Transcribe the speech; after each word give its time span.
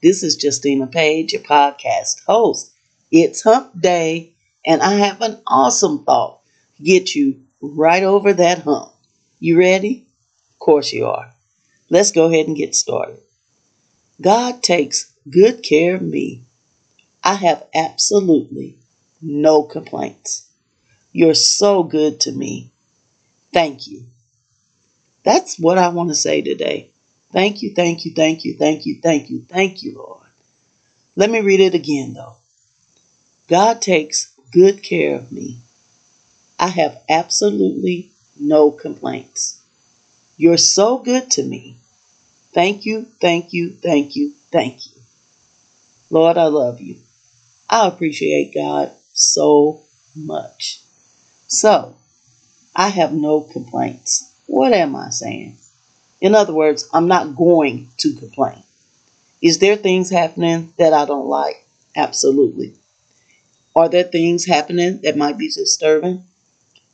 This 0.00 0.22
is 0.22 0.40
Justina 0.40 0.86
Page, 0.86 1.32
your 1.32 1.42
podcast 1.42 2.24
host. 2.24 2.72
It's 3.10 3.42
hump 3.42 3.80
day, 3.80 4.32
and 4.64 4.80
I 4.80 4.92
have 4.94 5.20
an 5.22 5.40
awesome 5.44 6.04
thought 6.04 6.38
to 6.76 6.84
get 6.84 7.16
you 7.16 7.40
right 7.60 8.04
over 8.04 8.32
that 8.32 8.62
hump. 8.62 8.92
You 9.40 9.58
ready? 9.58 10.06
Of 10.52 10.58
course 10.60 10.92
you 10.92 11.06
are. 11.06 11.34
Let's 11.90 12.12
go 12.12 12.26
ahead 12.26 12.46
and 12.46 12.56
get 12.56 12.76
started. 12.76 13.18
God 14.20 14.62
takes 14.62 15.12
good 15.28 15.64
care 15.64 15.96
of 15.96 16.02
me. 16.02 16.44
I 17.24 17.34
have 17.34 17.66
absolutely 17.74 18.78
no 19.20 19.64
complaints. 19.64 20.46
You're 21.12 21.34
so 21.34 21.82
good 21.82 22.20
to 22.20 22.30
me. 22.30 22.70
Thank 23.52 23.88
you. 23.88 24.04
That's 25.24 25.58
what 25.58 25.76
I 25.76 25.88
want 25.88 26.10
to 26.10 26.14
say 26.14 26.40
today. 26.40 26.92
Thank 27.32 27.62
you, 27.62 27.74
thank 27.74 28.04
you, 28.04 28.12
thank 28.14 28.44
you, 28.44 28.56
thank 28.56 28.86
you, 28.86 29.00
thank 29.02 29.30
you, 29.30 29.42
thank 29.48 29.82
you, 29.82 29.92
Lord. 29.96 30.26
Let 31.14 31.30
me 31.30 31.40
read 31.40 31.60
it 31.60 31.74
again, 31.74 32.14
though. 32.14 32.36
God 33.48 33.82
takes 33.82 34.32
good 34.52 34.82
care 34.82 35.16
of 35.16 35.30
me. 35.30 35.58
I 36.58 36.68
have 36.68 37.02
absolutely 37.08 38.10
no 38.38 38.70
complaints. 38.70 39.60
You're 40.36 40.56
so 40.56 40.98
good 40.98 41.30
to 41.32 41.44
me. 41.44 41.76
Thank 42.52 42.86
you, 42.86 43.06
thank 43.20 43.52
you, 43.52 43.72
thank 43.72 44.16
you, 44.16 44.32
thank 44.50 44.86
you. 44.86 44.92
Lord, 46.10 46.38
I 46.38 46.46
love 46.46 46.80
you. 46.80 46.96
I 47.68 47.86
appreciate 47.86 48.54
God 48.54 48.92
so 49.12 49.82
much. 50.16 50.80
So, 51.48 51.96
I 52.74 52.88
have 52.88 53.12
no 53.12 53.40
complaints. 53.40 54.32
What 54.46 54.72
am 54.72 54.96
I 54.96 55.10
saying? 55.10 55.58
In 56.20 56.34
other 56.34 56.52
words, 56.52 56.88
I'm 56.92 57.06
not 57.06 57.36
going 57.36 57.90
to 57.98 58.14
complain. 58.14 58.62
Is 59.40 59.58
there 59.58 59.76
things 59.76 60.10
happening 60.10 60.72
that 60.78 60.92
I 60.92 61.04
don't 61.04 61.26
like? 61.26 61.64
Absolutely. 61.96 62.74
Are 63.76 63.88
there 63.88 64.04
things 64.04 64.44
happening 64.44 65.00
that 65.02 65.16
might 65.16 65.38
be 65.38 65.48
disturbing? 65.48 66.24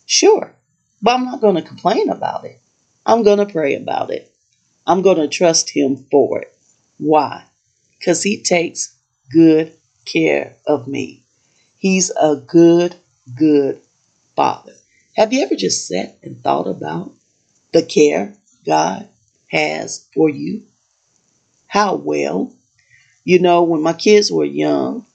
Sure. 0.05 0.55
But 1.01 1.15
I'm 1.15 1.25
not 1.25 1.41
going 1.41 1.57
to 1.57 1.63
complain 1.63 2.11
about 2.11 2.45
it. 2.45 2.61
I'm 3.07 3.23
going 3.23 3.39
to 3.39 3.47
pray 3.47 3.75
about 3.75 4.11
it. 4.11 4.31
I'm 4.87 5.01
going 5.01 5.17
to 5.17 5.29
trust 5.29 5.71
Him 5.71 6.07
for 6.11 6.43
it. 6.43 6.55
Why? 6.99 7.45
Because 7.99 8.23
He 8.23 8.43
takes 8.43 8.95
good 9.31 9.73
care 10.05 10.57
of 10.67 10.87
me. 10.87 11.25
He's 11.77 12.11
a 12.11 12.37
good, 12.37 12.95
good 13.37 13.81
Father. 14.37 14.75
Have 15.17 15.33
you 15.33 15.43
ever 15.43 15.55
just 15.55 15.87
sat 15.87 16.19
and 16.23 16.43
thought 16.43 16.67
about 16.67 17.13
the 17.73 17.83
care 17.83 18.37
God 18.67 19.09
has 19.55 20.09
for 20.15 20.29
you? 20.29 20.65
How 21.67 21.95
well? 21.95 22.53
You 23.25 23.41
know, 23.41 23.63
when 23.63 23.83
my 23.83 23.93
kids 23.95 24.31
were 24.31 24.45
young, 24.45 25.07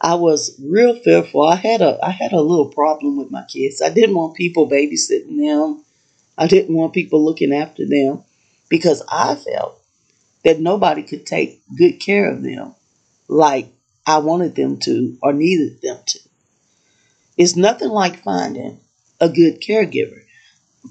I 0.00 0.14
was 0.16 0.60
real 0.62 0.98
fearful. 1.00 1.42
I 1.42 1.56
had 1.56 1.80
a 1.80 1.98
I 2.02 2.10
had 2.10 2.32
a 2.32 2.40
little 2.40 2.68
problem 2.68 3.16
with 3.16 3.30
my 3.30 3.44
kids. 3.44 3.82
I 3.82 3.90
didn't 3.90 4.14
want 4.14 4.36
people 4.36 4.68
babysitting 4.68 5.38
them. 5.38 5.84
I 6.36 6.46
didn't 6.46 6.74
want 6.74 6.94
people 6.94 7.24
looking 7.24 7.52
after 7.52 7.86
them 7.86 8.24
because 8.68 9.02
I 9.10 9.34
felt 9.34 9.80
that 10.44 10.60
nobody 10.60 11.02
could 11.02 11.26
take 11.26 11.62
good 11.76 12.00
care 12.00 12.30
of 12.30 12.42
them 12.42 12.74
like 13.28 13.68
I 14.06 14.18
wanted 14.18 14.54
them 14.54 14.78
to 14.80 15.16
or 15.22 15.32
needed 15.32 15.80
them 15.80 15.98
to. 16.06 16.18
It's 17.36 17.56
nothing 17.56 17.88
like 17.88 18.22
finding 18.22 18.80
a 19.20 19.28
good 19.28 19.60
caregiver. 19.60 20.23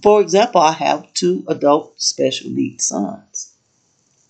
For 0.02 0.22
example, 0.22 0.62
I 0.62 0.72
have 0.72 1.14
two 1.14 1.46
adult 1.48 2.02
special 2.02 2.50
needs 2.50 2.88
sons. 2.88 3.54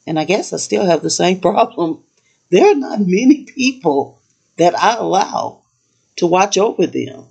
And 0.06 0.20
I 0.20 0.26
guess 0.26 0.52
I 0.52 0.58
still 0.58 0.86
have 0.86 1.02
the 1.02 1.10
same 1.10 1.40
problem. 1.50 2.04
There 2.50 2.72
are 2.72 2.76
not 2.76 3.00
many 3.00 3.46
people 3.46 4.22
that 4.58 4.78
I 4.78 4.96
allow 4.96 5.62
to 6.18 6.28
watch 6.28 6.58
over 6.58 6.86
them 6.86 7.26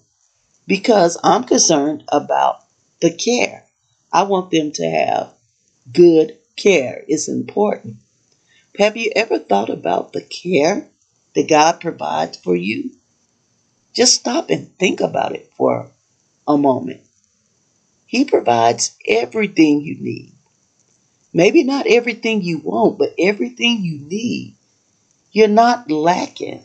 because 0.66 1.19
I'm 1.22 1.44
concerned 1.44 2.04
about 2.09 2.65
the 3.00 3.12
care. 3.12 3.66
I 4.12 4.25
want 4.25 4.50
them 4.50 4.72
to 4.72 4.91
have 4.91 5.32
good 5.93 6.38
care. 6.56 7.04
It's 7.09 7.28
important. 7.28 7.97
Have 8.78 8.97
you 8.97 9.12
ever 9.14 9.38
thought 9.38 9.70
about 9.70 10.12
the 10.12 10.22
care 10.22 10.88
that 11.34 11.49
God 11.49 11.81
provides 11.81 12.38
for 12.38 12.56
you? 12.56 12.91
Just 13.94 14.14
stop 14.14 14.50
and 14.50 14.76
think 14.78 15.00
about 15.00 15.34
it 15.34 15.53
for 15.56 15.91
a 16.49 16.56
moment. 16.56 17.03
He 18.12 18.27
provides 18.27 18.95
everything 19.09 19.81
you 19.81 19.97
need. 19.99 20.34
Maybe 21.33 21.62
not 21.62 21.87
everything 21.87 22.43
you 22.43 22.59
want, 22.59 22.99
but 22.99 23.15
everything 23.19 23.81
you 23.81 24.00
need. 24.06 24.55
You're 25.31 25.49
not 25.49 25.91
lacking. 25.91 26.62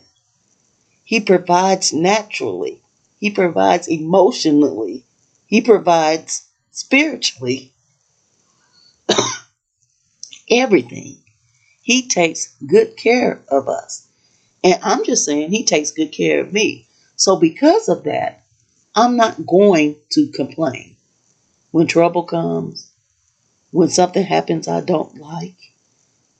He 1.04 1.20
provides 1.20 1.90
naturally. 1.90 2.82
He 3.18 3.30
provides 3.30 3.88
emotionally. 3.88 5.06
He 5.46 5.62
provides 5.62 6.46
spiritually. 6.70 7.72
everything. 10.50 11.16
He 11.80 12.08
takes 12.08 12.54
good 12.66 12.98
care 12.98 13.40
of 13.48 13.70
us. 13.70 14.06
And 14.62 14.78
I'm 14.82 15.02
just 15.02 15.24
saying, 15.24 15.50
He 15.50 15.64
takes 15.64 15.92
good 15.92 16.12
care 16.12 16.42
of 16.42 16.52
me. 16.52 16.86
So, 17.16 17.36
because 17.36 17.88
of 17.88 18.04
that, 18.04 18.44
I'm 18.94 19.16
not 19.16 19.46
going 19.46 19.96
to 20.10 20.30
complain. 20.32 20.97
When 21.70 21.86
trouble 21.86 22.22
comes, 22.22 22.90
when 23.70 23.88
something 23.90 24.24
happens 24.24 24.68
I 24.68 24.80
don't 24.80 25.18
like, 25.18 25.74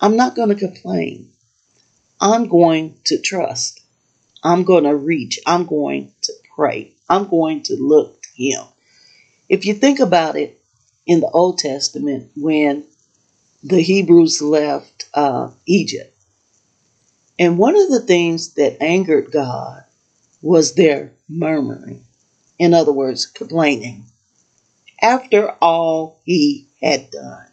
I'm 0.00 0.16
not 0.16 0.34
going 0.34 0.48
to 0.48 0.54
complain. 0.54 1.32
I'm 2.20 2.48
going 2.48 2.96
to 3.04 3.20
trust. 3.20 3.80
I'm 4.42 4.64
going 4.64 4.84
to 4.84 4.96
reach. 4.96 5.38
I'm 5.46 5.66
going 5.66 6.12
to 6.22 6.32
pray. 6.54 6.92
I'm 7.08 7.28
going 7.28 7.62
to 7.64 7.76
look 7.76 8.22
to 8.22 8.28
Him. 8.42 8.64
If 9.48 9.66
you 9.66 9.74
think 9.74 10.00
about 10.00 10.36
it 10.36 10.60
in 11.06 11.20
the 11.20 11.28
Old 11.28 11.58
Testament, 11.58 12.30
when 12.36 12.84
the 13.62 13.80
Hebrews 13.80 14.40
left 14.40 15.08
uh, 15.14 15.50
Egypt, 15.66 16.14
and 17.38 17.58
one 17.58 17.76
of 17.76 17.88
the 17.88 18.00
things 18.00 18.54
that 18.54 18.82
angered 18.82 19.30
God 19.30 19.84
was 20.42 20.74
their 20.74 21.12
murmuring. 21.28 22.04
In 22.58 22.74
other 22.74 22.92
words, 22.92 23.26
complaining 23.26 24.04
after 25.00 25.50
all 25.60 26.20
he 26.25 26.66
had 26.81 27.10
done, 27.10 27.47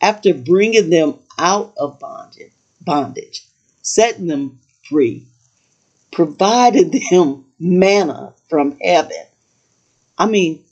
after 0.00 0.34
bringing 0.34 0.90
them 0.90 1.14
out 1.38 1.72
of 1.76 1.98
bondage, 1.98 2.52
bondage, 2.80 3.46
setting 3.82 4.26
them 4.26 4.60
free, 4.88 5.26
provided 6.10 6.92
them 7.10 7.44
manna 7.58 8.34
from 8.48 8.78
heaven. 8.80 9.24
I 10.18 10.26
mean, 10.26 10.64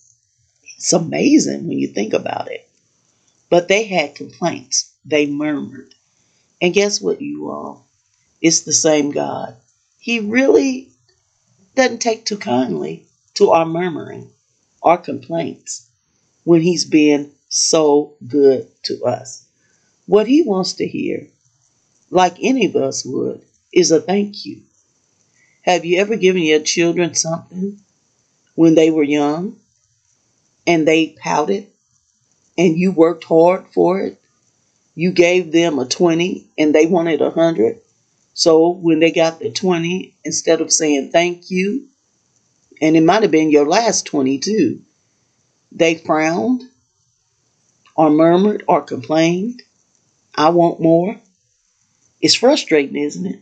it's 0.76 0.92
amazing 0.92 1.66
when 1.66 1.78
you 1.78 1.88
think 1.88 2.12
about 2.12 2.50
it. 2.50 2.68
But 3.50 3.68
they 3.68 3.84
had 3.84 4.14
complaints. 4.14 4.92
They 5.04 5.26
murmured. 5.26 5.94
And 6.60 6.74
guess 6.74 7.00
what, 7.00 7.22
you 7.22 7.50
all? 7.50 7.86
It's 8.42 8.60
the 8.60 8.72
same 8.72 9.10
God. 9.10 9.56
He 9.98 10.20
really 10.20 10.90
doesn't 11.74 11.98
take 12.02 12.24
too 12.24 12.36
kindly 12.36 13.06
to 13.34 13.50
our 13.50 13.64
murmuring 13.64 14.30
our 14.82 14.98
complaints 14.98 15.87
when 16.48 16.62
He's 16.62 16.86
been 16.86 17.30
so 17.50 18.14
good 18.26 18.66
to 18.84 19.04
us. 19.04 19.44
What 20.06 20.26
He 20.26 20.40
wants 20.40 20.72
to 20.76 20.88
hear, 20.88 21.28
like 22.08 22.38
any 22.40 22.64
of 22.64 22.74
us 22.74 23.04
would, 23.04 23.42
is 23.70 23.90
a 23.90 24.00
thank 24.00 24.46
you. 24.46 24.62
Have 25.60 25.84
you 25.84 25.98
ever 25.98 26.16
given 26.16 26.40
your 26.40 26.60
children 26.60 27.14
something 27.14 27.80
when 28.54 28.74
they 28.74 28.90
were 28.90 29.02
young 29.02 29.56
and 30.66 30.88
they 30.88 31.08
pouted 31.08 31.66
and 32.56 32.78
you 32.78 32.92
worked 32.92 33.24
hard 33.24 33.66
for 33.74 34.00
it? 34.00 34.18
You 34.94 35.12
gave 35.12 35.52
them 35.52 35.78
a 35.78 35.84
20 35.84 36.46
and 36.56 36.74
they 36.74 36.86
wanted 36.86 37.20
a 37.20 37.28
100. 37.28 37.78
So 38.32 38.70
when 38.70 39.00
they 39.00 39.10
got 39.10 39.38
the 39.38 39.50
20, 39.50 40.14
instead 40.24 40.62
of 40.62 40.72
saying 40.72 41.10
thank 41.12 41.50
you, 41.50 41.88
and 42.80 42.96
it 42.96 43.02
might 43.02 43.20
have 43.20 43.30
been 43.30 43.50
your 43.50 43.66
last 43.66 44.06
22. 44.06 44.80
They 45.72 45.96
frowned 45.96 46.64
or 47.94 48.10
murmured 48.10 48.64
or 48.66 48.82
complained. 48.82 49.62
I 50.34 50.50
want 50.50 50.80
more. 50.80 51.20
It's 52.20 52.34
frustrating, 52.34 52.96
isn't 52.96 53.26
it? 53.26 53.40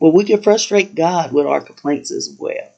But 0.00 0.10
we 0.14 0.24
can 0.24 0.42
frustrate 0.42 0.94
God 0.94 1.32
with 1.32 1.46
our 1.46 1.60
complaints 1.60 2.10
as 2.10 2.34
well. 2.38 2.72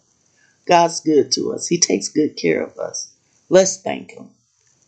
God's 0.66 1.00
good 1.00 1.32
to 1.32 1.52
us. 1.52 1.66
He 1.66 1.78
takes 1.78 2.08
good 2.08 2.36
care 2.36 2.62
of 2.62 2.78
us. 2.78 3.12
Let's 3.48 3.76
thank 3.76 4.12
Him. 4.12 4.30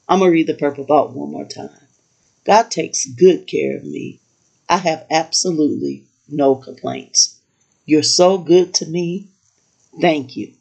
I'm 0.09 0.19
going 0.19 0.31
to 0.31 0.33
read 0.33 0.47
the 0.47 0.55
purple 0.55 0.85
thought 0.85 1.13
one 1.13 1.31
more 1.31 1.45
time. 1.45 1.87
God 2.45 2.71
takes 2.71 3.07
good 3.07 3.47
care 3.47 3.77
of 3.77 3.85
me. 3.85 4.21
I 4.69 4.79
have 4.79 5.07
absolutely 5.11 6.05
no 6.29 6.55
complaints. 6.55 7.39
You're 7.85 8.03
so 8.03 8.39
good 8.39 8.75
to 8.75 8.87
me. 8.87 9.29
Thank 10.01 10.37
you. 10.37 10.53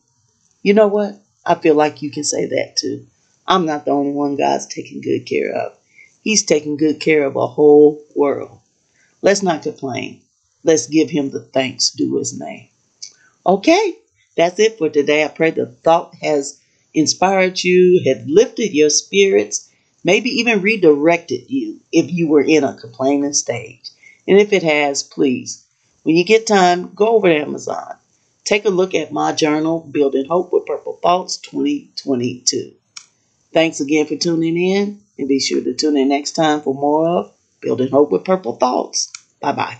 You 0.64 0.74
know 0.74 0.88
what? 0.88 1.20
I 1.46 1.56
feel 1.56 1.76
like 1.76 2.02
you 2.02 2.12
can 2.12 2.24
say 2.24 2.46
that 2.48 2.76
too. 2.78 3.08
I'm 3.52 3.66
not 3.66 3.84
the 3.84 3.92
only 3.92 4.14
one 4.14 4.38
God's 4.38 4.66
taking 4.66 5.02
good 5.02 5.26
care 5.26 5.54
of. 5.54 5.78
He's 6.22 6.46
taking 6.46 6.78
good 6.78 7.02
care 7.02 7.26
of 7.26 7.36
a 7.36 7.48
whole 7.48 8.02
world. 8.16 8.58
Let's 9.22 9.44
not 9.44 9.64
complain. 9.64 10.22
Let's 10.64 10.88
give 10.88 11.10
him 11.10 11.32
the 11.32 11.42
thanks 11.42 11.90
due 11.92 12.16
his 12.16 12.40
name. 12.40 12.70
Okay, 13.46 13.98
that's 14.38 14.58
it 14.58 14.78
for 14.78 14.88
today. 14.88 15.26
I 15.26 15.28
pray 15.28 15.52
the 15.52 15.66
thought 15.66 16.16
has 16.22 16.62
inspired 16.94 17.62
you, 17.62 18.02
had 18.06 18.30
lifted 18.30 18.74
your 18.74 18.90
spirits, 18.90 19.70
maybe 20.02 20.30
even 20.30 20.62
redirected 20.62 21.52
you 21.52 21.82
if 21.92 22.10
you 22.10 22.30
were 22.30 22.44
in 22.44 22.64
a 22.64 22.78
complaining 22.80 23.34
stage. 23.34 23.90
And 24.30 24.40
if 24.40 24.54
it 24.54 24.64
has, 24.64 25.04
please, 25.04 25.66
when 26.04 26.16
you 26.16 26.24
get 26.24 26.48
time, 26.48 26.94
go 26.94 27.16
over 27.16 27.28
to 27.28 27.36
Amazon. 27.36 27.98
Take 28.46 28.64
a 28.64 28.70
look 28.70 28.96
at 28.96 29.12
my 29.12 29.34
journal, 29.34 29.82
Building 29.92 30.24
Hope 30.30 30.54
with 30.54 30.66
Purple 30.66 31.00
Thoughts 31.04 31.36
2022. 31.36 32.76
Thanks 33.54 33.80
again 33.82 34.06
for 34.06 34.16
tuning 34.16 34.58
in, 34.58 35.02
and 35.18 35.28
be 35.28 35.40
sure 35.40 35.64
to 35.64 35.74
tune 35.74 35.98
in 35.98 36.10
next 36.10 36.32
time 36.32 36.62
for 36.62 36.74
more 36.74 37.08
of 37.08 37.34
Building 37.62 37.90
Hope 37.92 38.12
with 38.12 38.24
Purple 38.24 38.56
Thoughts. 38.56 39.12
Bye 39.42 39.52
bye. 39.52 39.78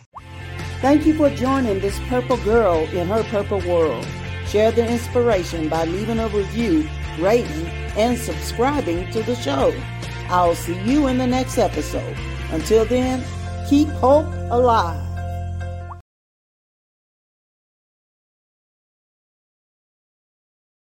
Thank 0.82 1.06
you 1.06 1.14
for 1.14 1.30
joining 1.30 1.80
this 1.80 2.00
purple 2.10 2.38
girl 2.38 2.80
in 2.90 3.08
her 3.08 3.24
purple 3.26 3.60
world. 3.62 4.06
Share 4.48 4.72
the 4.72 4.88
inspiration 4.90 5.70
by 5.70 5.86
leaving 5.86 6.20
a 6.20 6.28
review, 6.30 6.90
rating, 7.20 7.68
and 7.96 8.18
subscribing 8.18 9.10
to 9.12 9.24
the 9.24 9.36
show. 9.36 9.74
I'll 10.28 10.56
see 10.56 10.80
you 10.82 11.08
in 11.08 11.18
the 11.18 11.28
next 11.28 11.58
episode. 11.58 12.18
Until 12.52 12.84
then, 12.86 13.24
keep 13.70 13.88
hope 13.90 14.28
alive. 14.50 15.11